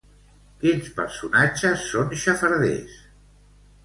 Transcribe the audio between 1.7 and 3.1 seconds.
són xafarders?